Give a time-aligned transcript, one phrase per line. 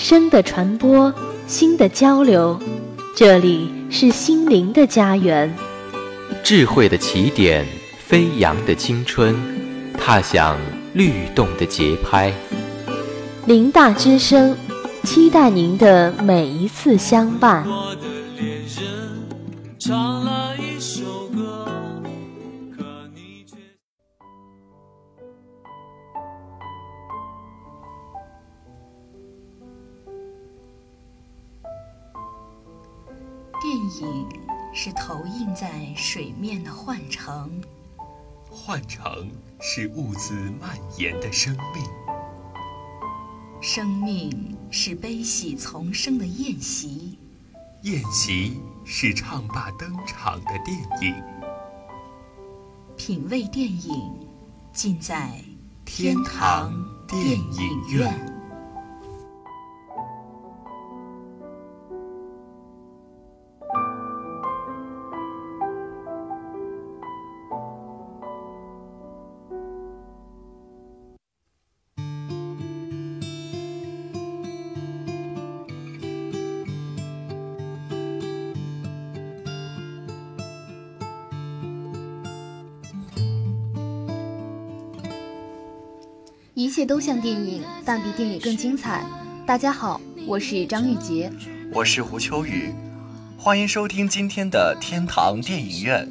[0.00, 1.12] 声的传播，
[1.46, 2.58] 心的交流，
[3.14, 5.54] 这里是心灵的家园。
[6.42, 7.66] 智慧的起点，
[7.98, 9.36] 飞扬的青春，
[9.98, 10.56] 踏响
[10.94, 12.32] 律动的节拍。
[13.44, 14.56] 林大之声，
[15.04, 17.62] 期待您的每一次相伴。
[19.78, 20.29] 电
[34.20, 34.28] 影
[34.72, 37.60] 是投映在水面的幻城，
[38.50, 39.30] 幻城
[39.60, 41.84] 是兀自蔓延的生命，
[43.60, 47.18] 生命是悲喜丛生的宴席，
[47.82, 51.14] 宴席是唱罢登场的电影。
[52.96, 54.12] 品味电影，
[54.72, 55.42] 尽在
[55.84, 56.72] 天堂
[57.08, 58.29] 电影院。
[86.60, 89.02] 一切都像电影，但比电影更精彩。
[89.46, 91.32] 大家好，我是张玉洁，
[91.72, 92.74] 我是胡秋雨，
[93.38, 96.06] 欢迎收听今天的天堂电影院。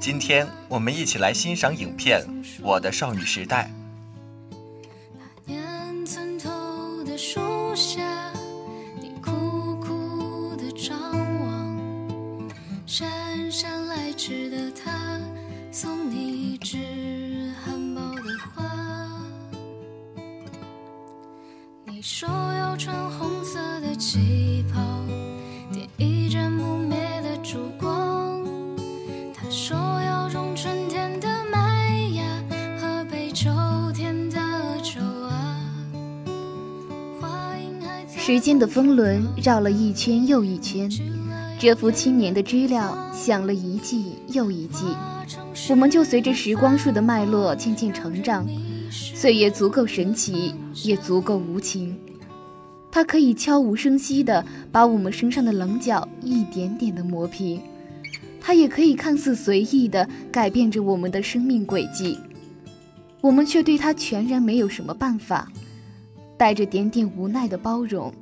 [0.00, 2.22] 今天我们一起来欣赏影片
[2.62, 3.70] 《我的少女时代》。
[22.04, 24.80] 说要穿红色的旗袍，
[25.72, 28.44] 点一盏不灭的烛光。
[29.32, 32.24] 他说要种春天的麦芽
[32.80, 33.48] 和北秋
[33.94, 34.36] 天的
[34.82, 35.56] 秋啊。
[38.08, 40.90] 时间的风轮绕了一圈又一圈，
[41.60, 44.86] 蛰伏七年的知了响了一季又一季，
[45.70, 48.44] 我们就随着时光树的脉络渐渐成长。
[49.22, 50.52] 岁月足够神奇，
[50.82, 51.96] 也足够无情。
[52.90, 57.62] 它可以悄无声息地把我们身上的棱角一点点地磨平，
[58.40, 62.18] 它也可以看似随意地改变着我们的生命轨迹。
[63.20, 65.46] 我们却对它全然没有什么办法，
[66.36, 68.12] 带着点点无奈的包容。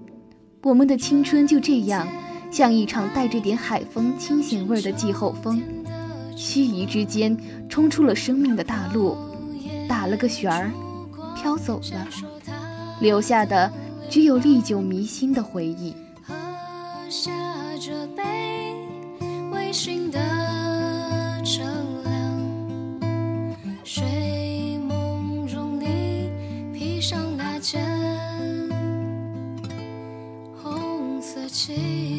[0.63, 2.07] 我们的青春就这样，
[2.51, 5.63] 像一场带着点海风清闲味的季候风，
[6.37, 7.35] 须臾之间
[7.71, 9.17] 冲出了生命的大陆。
[9.89, 10.71] 打了个旋儿，
[11.41, 12.07] 飘走了，
[13.01, 13.73] 留下的
[14.11, 15.97] 只有历久弥新的回忆。
[16.23, 16.35] 喝
[17.09, 17.33] 下
[17.81, 18.75] 这杯
[19.51, 20.21] 微醺的，
[23.83, 26.31] 睡梦中你
[26.75, 27.83] 披上那件
[30.63, 32.10] 红色旗。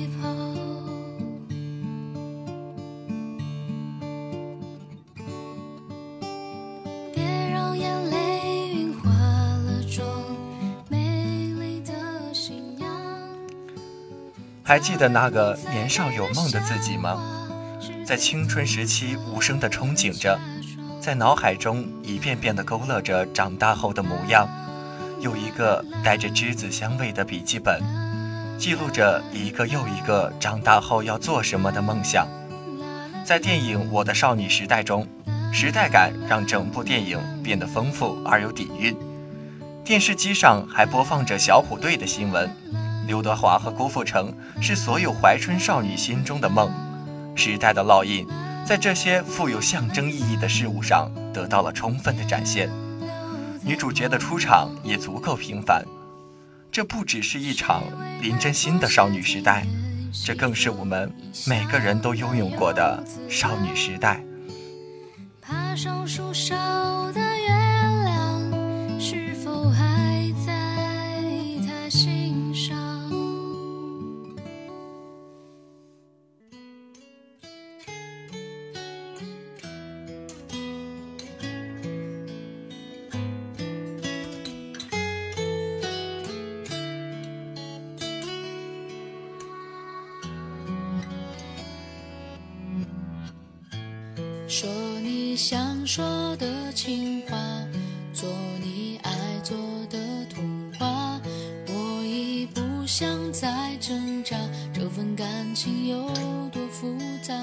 [14.71, 17.21] 还记得那个年少有梦的自己吗？
[18.05, 20.39] 在青春时期无声的憧憬着，
[21.01, 24.47] 在脑海中一遍遍地勾勒着长大后的模样。
[25.19, 27.81] 有一个带着栀子香味的笔记本，
[28.57, 32.25] 记录着一个又一个长大后要做什么的梦想。
[33.25, 35.05] 在电影《我的少女时代》中，
[35.51, 38.95] 时代感让整部电影变得丰富而有底蕴。
[39.83, 42.49] 电视机上还播放着小虎队的新闻。
[43.07, 46.71] 刘德华和郭富城是所有怀春少女心中的梦，
[47.35, 48.27] 时代的烙印，
[48.65, 52.69] 在这些富有象征意义的事物上得到了充分的展现。
[53.63, 55.83] 女主角的出场也足够平凡，
[56.71, 57.83] 这不只是一场
[58.21, 59.65] 林真心的少女时代，
[60.25, 61.11] 这更是我们
[61.45, 64.23] 每个人都拥有过的少女时代。
[65.41, 66.55] 爬上树梢
[94.51, 94.69] 说
[95.01, 97.37] 你想说的情话，
[98.13, 98.29] 做
[98.61, 99.09] 你爱
[99.41, 99.57] 做
[99.89, 99.97] 的
[100.29, 101.17] 童话，
[101.69, 104.35] 我已不想再挣扎，
[104.73, 106.05] 这份感情有
[106.49, 107.33] 多复杂？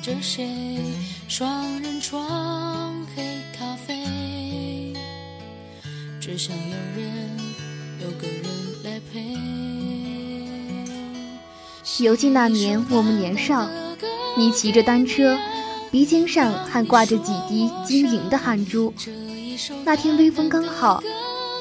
[0.00, 0.48] 着谁。
[1.28, 3.22] 双人床，黑
[3.56, 4.94] 咖啡，
[6.20, 7.38] 只想有人，
[8.00, 8.44] 有个人
[8.84, 9.36] 来陪。
[12.02, 13.68] 犹记那年我们年少，
[14.36, 15.38] 你骑着单车。
[15.90, 18.94] 鼻尖上还挂着几滴晶莹的汗珠。
[19.84, 21.02] 那天微风刚好，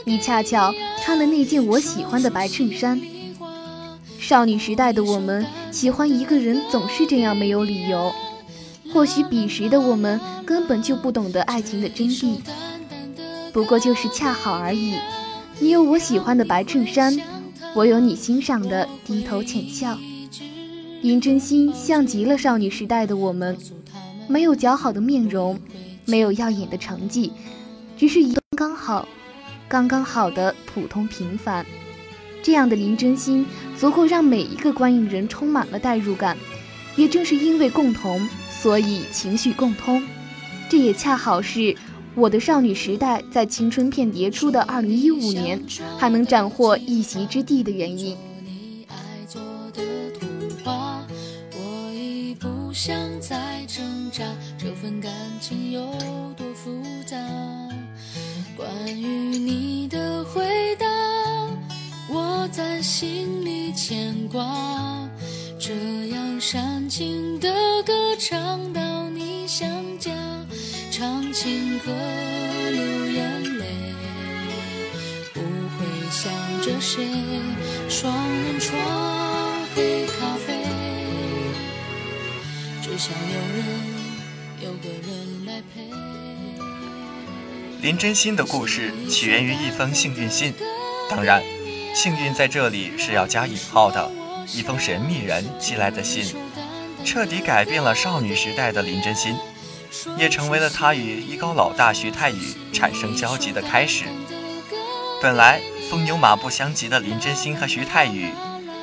[0.06, 0.72] 你恰巧
[1.04, 3.02] 穿了那件我喜欢的白衬衫。
[4.20, 8.14] 少女时代的我们喜欢一个人总是这样没有理由。
[8.92, 12.38] 或许彼时的我们根本就不懂得爱情的真谛，
[13.54, 14.96] 不过就是恰好而已。
[15.60, 17.16] 你有我喜欢的白衬衫，
[17.76, 19.98] 我有你欣赏的低头浅笑。
[21.02, 23.58] 林真心像极了少女时代的我们。
[24.28, 25.60] 没有姣好的面容，
[26.06, 27.32] 没有耀眼的成绩，
[27.98, 29.08] 只是一刚好，
[29.68, 31.66] 刚刚好的普通平凡。
[32.44, 33.46] 这样的林真心
[33.78, 36.38] 足够让每一个观影人充满了代入感。
[36.96, 38.28] 也正是因为共同，
[38.62, 40.04] 所以情绪共通。
[40.70, 41.76] 这也恰好是
[42.16, 45.60] 我的少女时代在青春片迭出的二零一五年
[45.98, 48.18] 还能斩获一席之地的原因。
[52.72, 54.24] 想再挣扎，
[54.58, 55.82] 这份感情有
[56.38, 57.18] 多复杂？
[58.56, 60.46] 关于你的回
[60.78, 60.88] 答，
[62.10, 65.10] 我在心里牵挂。
[65.60, 65.74] 这
[66.10, 67.54] 样煽情的
[68.20, 69.66] 唱到你想
[69.98, 70.12] 家，
[70.92, 71.86] 唱情歌
[72.70, 73.66] 流眼泪，
[75.34, 76.30] 不会想
[76.62, 77.08] 着谁，
[77.88, 78.78] 双人床
[79.74, 80.54] 黑咖啡。
[82.98, 83.66] 想有人，
[84.64, 85.90] 有个人来陪。
[87.82, 90.54] 林真心的故事起源于一封幸运信，
[91.10, 91.42] 当然，
[91.96, 94.12] 幸运在这里是要加引号的。
[94.52, 96.36] 一封神秘人寄来的信，
[97.06, 99.36] 彻底改变了少女时代的林真心，
[100.18, 104.06] 也成为了她与一高老大徐太宇产生交集的开始。
[105.22, 108.30] 本来风牛马不相及的林真心和徐太宇，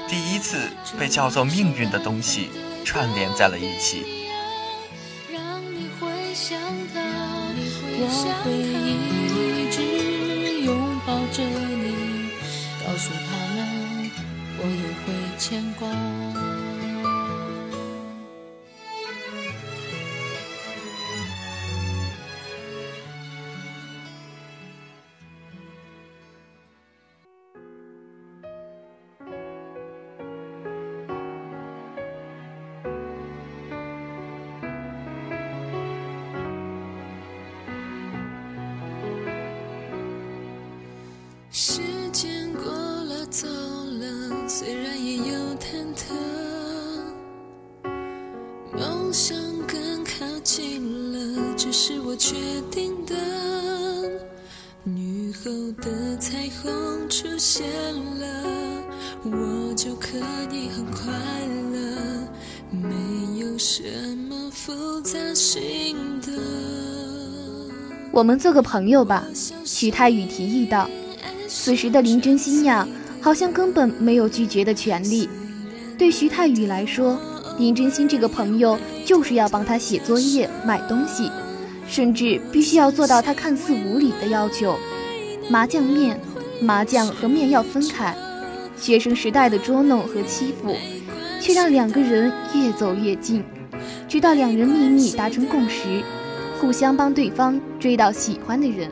[0.09, 2.51] 第一次被叫做命运的东西。
[2.85, 4.05] 串联在了一起。
[7.99, 8.07] 我
[8.45, 12.31] 会一直拥抱着你，
[12.87, 14.11] 告诉他们，
[14.59, 15.89] 我也会牵挂。
[49.19, 49.35] 想
[49.67, 52.37] 更靠近了，这是我确
[52.71, 53.15] 定的。
[54.85, 57.65] 雨后的彩虹出现
[58.21, 58.83] 了，
[59.25, 60.19] 我就可
[60.53, 61.11] 以很快
[61.73, 62.29] 乐，
[62.71, 63.85] 没有什
[64.29, 66.33] 么复杂心得。
[68.13, 69.27] 我们做个朋友吧，
[69.65, 70.87] 徐太宇提议道。
[71.49, 72.87] 此时的林真心呀，
[73.23, 75.27] 好像根本没有拒绝的权利。
[75.97, 77.19] 对徐太宇来说，
[77.59, 78.79] 林真心这个朋友。
[79.07, 81.31] 就是要帮他写作业、买东西，
[81.87, 84.77] 甚至必须要做到他看似无理的要求：
[85.49, 86.21] 麻酱面，
[86.61, 88.15] 麻酱和面要分开。
[88.77, 90.75] 学生时代的捉弄和欺负，
[91.41, 93.45] 却让两个人越走越近，
[94.09, 96.03] 直到两人秘密达成共识。
[96.61, 98.91] 互相帮对方追到喜欢的人。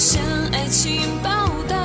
[0.00, 0.18] 向
[0.50, 1.28] 爱情报
[1.68, 1.76] 道。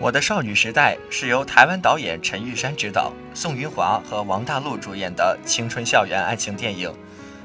[0.00, 6.90] 我的少女时代是由台湾导演陈玉珊执导，宋云华和王大陆主演的青春校园爱情电影。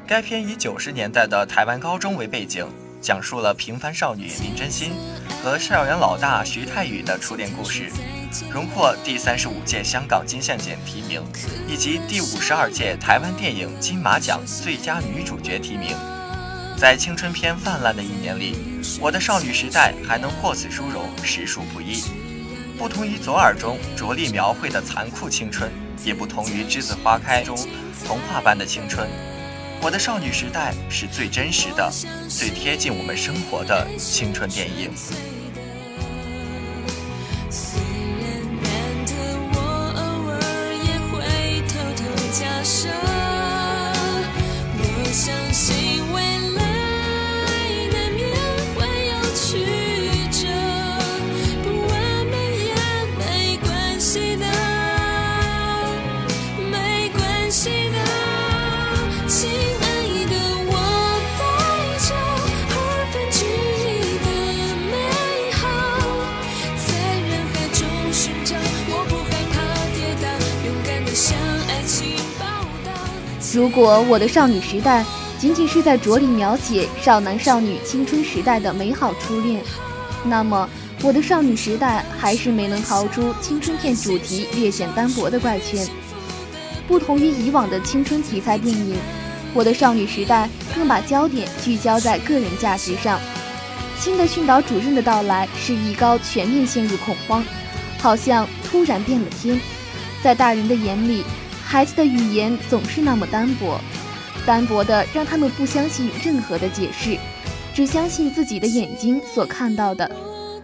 [0.08, 2.66] 该片以九十年代的台湾高中为背景，
[3.02, 4.94] 讲述了平凡少女林真心
[5.44, 7.92] 和校园老大徐太宇的初恋故事，
[8.50, 11.22] 荣获第三十五届香港金像奖提名，
[11.68, 15.90] 以及第五十二届台湾电影金马奖最佳女主角提名。
[16.78, 18.56] 在青春片泛滥的一年里，
[19.02, 22.02] 我的少女时代还能获此殊荣，实属不易。
[22.78, 25.72] 不同于左耳中着力描绘的残酷青春，
[26.04, 27.56] 也不同于栀子花开中
[28.06, 29.08] 童话般的青春。
[29.82, 31.90] 我的少女时代是最真实的、
[32.28, 34.92] 最贴近我们生活的青春电影。
[73.56, 75.06] 如果我的少女时代
[75.40, 79.64] 仅仅是在着力描写少男少女青春时代的美好初恋，
[80.26, 80.70] 那么
[81.02, 85.88] 我的少女时代还是没能逃出青春片主题略显单薄的怪圈。
[86.86, 88.98] 不同于以往的青春题材电影，
[89.54, 93.18] 我的少女时代更把焦点聚焦在个人价值上。
[93.98, 97.42] 新的训导主任的到来，使艺高全面陷入恐慌，
[98.00, 99.58] 好像突然变了天。
[100.22, 101.24] 在大人的眼里。
[101.66, 103.82] 孩子的语言总是那么单薄，
[104.46, 107.18] 单薄的让他们不相信任何的解释，
[107.74, 110.10] 只相信自己的眼睛所看到的。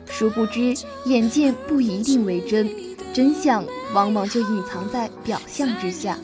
[0.09, 0.73] 殊不知，
[1.05, 2.69] 眼见不一定为真，
[3.11, 6.17] 真相往往就隐藏在表象之下。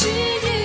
[0.00, 0.57] 只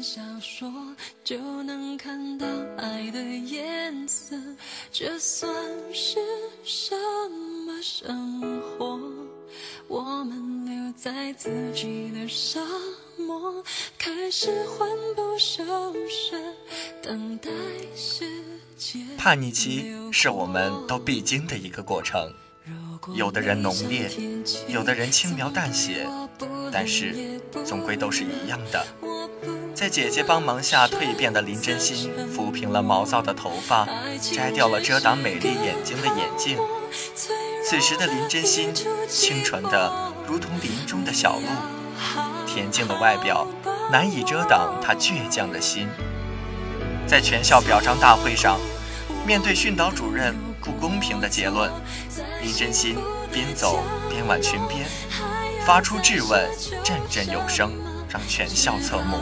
[0.00, 0.72] 看小说
[1.22, 2.46] 就能看到
[2.78, 4.34] 爱的颜色，
[4.90, 5.52] 这算
[5.92, 6.18] 是
[6.64, 6.96] 什
[7.66, 8.98] 么生活？
[9.88, 12.60] 我们留在自己的沙
[13.18, 13.62] 漠，
[13.98, 15.62] 开始魂不守
[16.08, 16.34] 舍，
[17.02, 17.50] 等待
[17.94, 18.24] 时
[18.78, 19.06] 间。
[19.18, 22.32] 叛逆期是我们都必经的一个过程，
[23.14, 24.10] 有的人浓烈，
[24.66, 26.08] 有的人轻描淡写，
[26.72, 28.86] 但是总归都是一样的。
[29.80, 33.88] 在姐姐帮忙下蜕变的林真心抚平了毛躁的头发，
[34.20, 36.58] 摘掉了遮挡美丽眼睛的眼镜。
[37.64, 38.74] 此时的林真心，
[39.08, 39.90] 清纯的
[40.26, 41.46] 如同林中的小鹿，
[42.46, 43.46] 恬静的外表
[43.90, 45.88] 难以遮挡她倔强的心。
[47.06, 48.60] 在全校表彰大会上，
[49.26, 51.70] 面对训导主任不公平的结论，
[52.42, 52.98] 林真心
[53.32, 54.86] 边走边挽裙边，
[55.64, 56.50] 发出质问，
[56.84, 57.72] 振振有声。
[58.10, 59.18] 让全校侧目，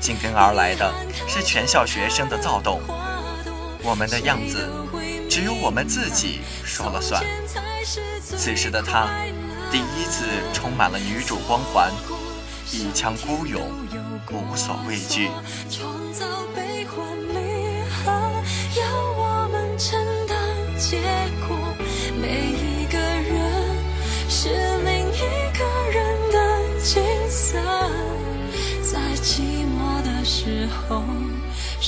[0.00, 0.94] 紧跟而来的
[1.26, 2.80] 是全校学生的躁动。
[3.82, 4.70] 我们的样子，
[5.28, 7.22] 只有我们自己说了算。
[8.22, 9.08] 此时的她，
[9.70, 11.92] 第一次充满了女主光环，
[12.70, 13.60] 一腔孤勇，
[14.30, 15.28] 无所畏惧。
[15.68, 17.04] 创造悲欢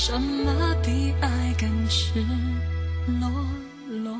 [0.09, 2.23] 什么比爱更赤
[3.19, 3.29] 裸
[3.89, 4.17] 裸？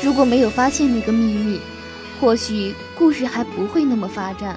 [0.00, 1.60] 如果没有发现那个秘密，
[2.20, 4.56] 或许故事还不会那么发展。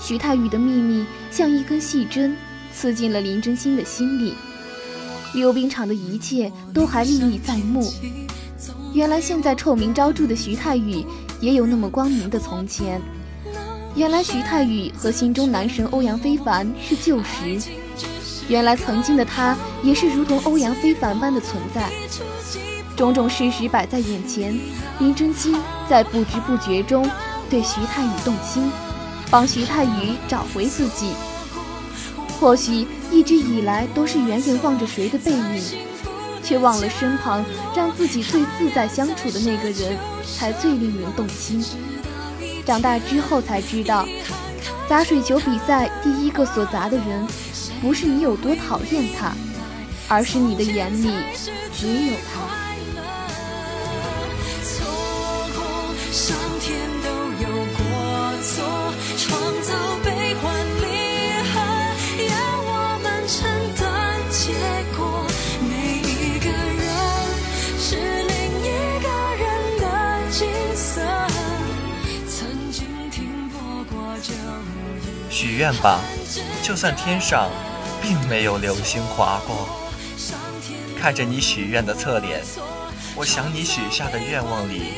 [0.00, 2.34] 徐太宇的秘密像一根细针。
[2.72, 4.34] 刺进了林真心的心里，
[5.36, 7.92] 溜冰场的一切都还历历在目。
[8.92, 11.04] 原来现在臭名昭著的徐太宇
[11.40, 13.00] 也有那么光明的从前。
[13.94, 17.70] 原来徐太宇和心中男神欧阳非凡是旧识。
[18.48, 21.90] 原来曾经的他也是如同欧阳非凡般的存在。
[22.96, 24.58] 种种事实摆在眼前，
[24.98, 25.54] 林真心
[25.88, 27.08] 在不知不觉中
[27.50, 28.70] 对徐太宇动心，
[29.30, 31.10] 帮徐太宇找回自己。
[32.40, 35.62] 或许一直以来都是远远望着谁的背影，
[36.42, 37.44] 却忘了身旁
[37.74, 39.96] 让自己最自在相处的那个人
[40.36, 41.64] 才最令人动心。
[42.64, 44.06] 长大之后才知道，
[44.88, 47.26] 砸水球比赛第一个所砸的人，
[47.80, 49.32] 不是你有多讨厌他，
[50.08, 51.10] 而是你的眼里
[51.72, 52.55] 只有他。
[75.56, 76.00] 愿吧，
[76.62, 77.50] 就算天上
[78.02, 79.66] 并没有流星划过，
[81.00, 82.42] 看着你许愿的侧脸，
[83.16, 84.92] 我想你许下的愿望里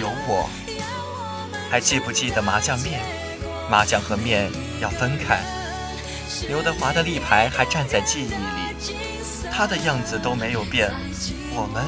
[0.00, 0.48] 有我。
[1.68, 3.00] 还记不记得麻将面？
[3.68, 4.48] 麻将和面
[4.80, 5.40] 要分开。
[6.48, 8.96] 刘德华的立牌还站在记忆里，
[9.50, 10.92] 他的样子都没有变，
[11.52, 11.84] 我们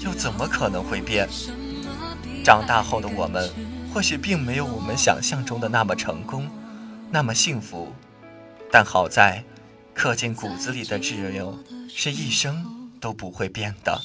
[0.00, 1.28] 又怎么可能会变？
[2.44, 3.48] 长大后的我们，
[3.94, 6.50] 或许并没有我们想象中的那么成功。
[7.14, 7.92] 那么幸福，
[8.70, 9.44] 但好在，
[9.92, 14.00] 刻进骨子里的挚友是一生都不会变的。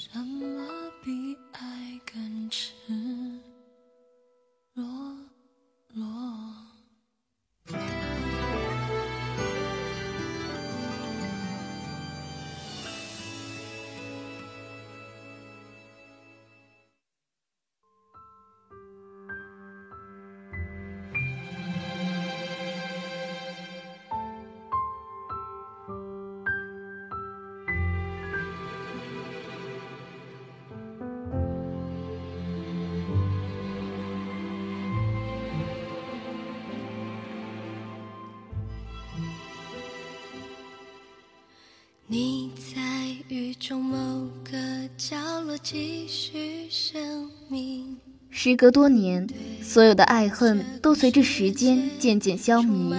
[42.10, 42.82] 你在
[43.28, 43.98] 雨中某
[44.42, 44.58] 个
[44.98, 47.98] 角落继续生命。
[48.30, 49.28] 时隔多年，
[49.62, 52.96] 所有的爱恨都随着时间渐渐消弭。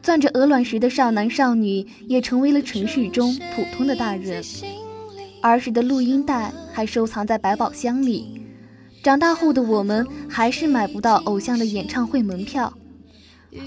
[0.00, 4.44] 攥着鹅卵石的少男少女也成为了城市中普通的大人。
[5.42, 8.42] 儿时的录音带还收藏在百宝箱里，
[9.02, 12.72] 长大后的我们还是买不到偶像的演唱会门票。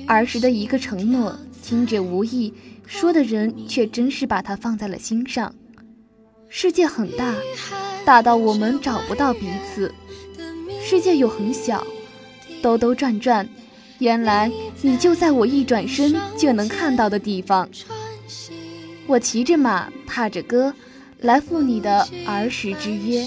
[0.07, 2.53] 儿时的一个承诺，听者无意。
[2.85, 5.55] 说的人却真是把它放在了心上。
[6.49, 7.33] 世界很大，
[8.05, 9.89] 大到我们找不到彼此；
[10.83, 11.83] 世界又很小，
[12.61, 13.47] 兜兜转转，
[13.99, 17.67] 原来你就在我一转身就能看到的地方。
[19.07, 20.73] 我骑着马，踏着歌，
[21.21, 23.25] 来赴你的儿时之约。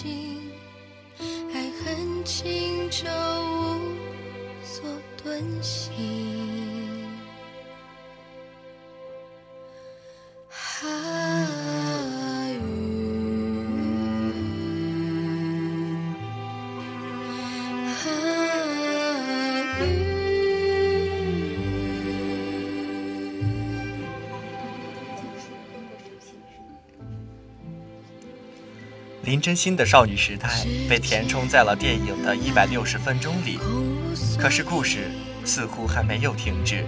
[29.26, 30.48] 林真心的少女时代
[30.88, 33.58] 被填充在了电影的一百六十分钟里，
[34.38, 35.10] 可是故事
[35.44, 36.86] 似乎还没有停止。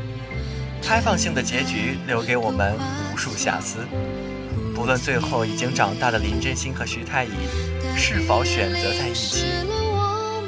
[0.80, 2.76] 开放性的结局留给我们
[3.12, 3.78] 无数遐思。
[4.72, 7.30] 不论最后已经长大的林真心和徐太乙
[7.96, 9.44] 是否选择在一起，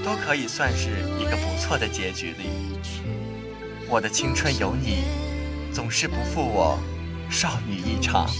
[0.05, 2.79] 都可以算是一个不错的结局里。
[3.88, 5.03] 我的青春有你，
[5.72, 6.79] 总是不负我
[7.29, 8.31] 少女一场。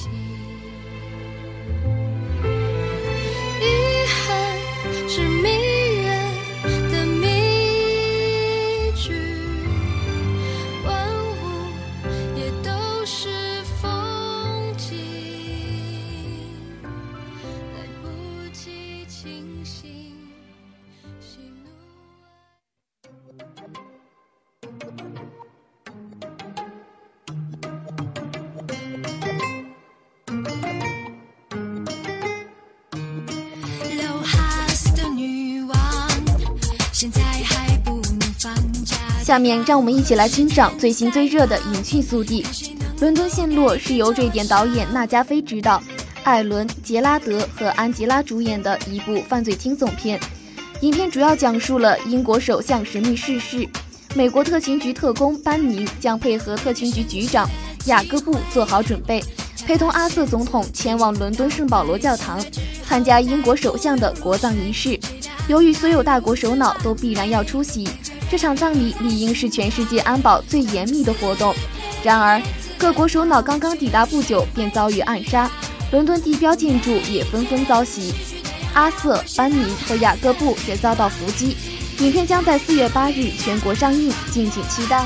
[39.31, 42.45] 下面让我们一起来欣赏最新最热的影讯速递。
[42.99, 45.81] 伦敦陷落是由瑞典导演纳加菲执导，
[46.25, 50.19] 艾伦·杰拉德和安吉拉主演的一部犯罪惊悚片。
[50.81, 53.69] 影片主要讲述了英国首相神秘逝世，
[54.17, 57.49] 美国特勤局特工班宁将配合特勤局局长
[57.85, 59.23] 雅各布做好准备。
[59.65, 62.45] 陪同阿瑟总统前往伦敦圣保罗教堂
[62.85, 64.99] 参加英国首相的国葬仪式。
[65.47, 67.89] 由于所有大国首脑都必然要出席，
[68.31, 71.53] 这场葬礼理应是全世界安保最严密的活动。
[72.05, 72.41] 然而，
[72.79, 75.51] 各国首脑刚刚抵达不久便遭遇暗杀，
[75.91, 78.15] 伦敦地标建筑也纷纷遭袭。
[78.73, 81.57] 阿瑟、班尼和雅各布也遭到伏击。
[81.99, 85.01] 影片将在四月八日全国上映，敬请期待。《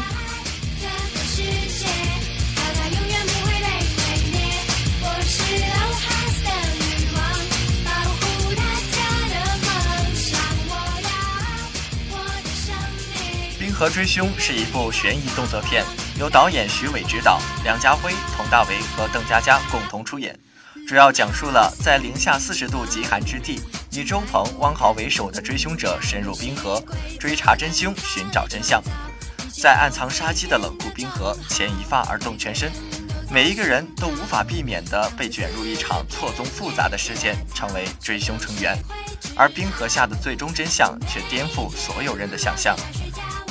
[13.74, 15.84] 河追凶》是一部悬疑动作片，
[16.16, 20.38] 由导演徐伟执导，梁家辉、佟大为和邓家佳共同出演。
[20.86, 23.60] 主要讲述了在零下四十度极寒之地，
[23.90, 26.80] 以周鹏、汪豪为首的追凶者深入冰河，
[27.18, 28.80] 追查真凶，寻找真相。
[29.52, 32.70] 在暗藏杀机的冷酷冰河，牵一发而动全身，
[33.28, 38.78] 每一个人都无法避免地被卷入一场错综复杂的事件，成为追凶成员。
[39.36, 42.76] 而冰河下的最终真相却颠覆所有人的想象。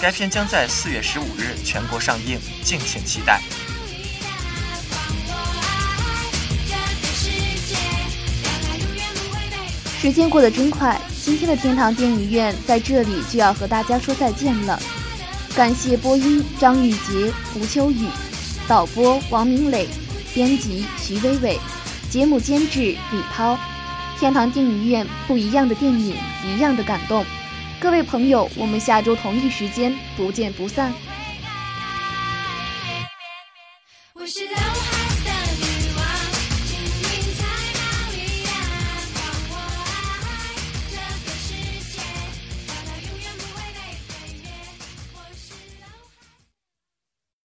[0.03, 3.39] 该片将在四月十五日全国上映，敬请期待。
[10.01, 14.77] 时间过得真快，今天的天堂电影院在这里就要和大家说再见了。
[15.55, 18.05] 感谢播音张玉洁、吴秋雨，
[18.67, 19.87] 导播王明磊，
[20.33, 21.57] 编辑徐伟伟，
[22.09, 23.57] 节目监制李涛。
[24.19, 27.25] 天堂电影院不一样的电影，一样的感动。
[27.83, 30.93] 各位朋友，我们下周同一时间不见不散。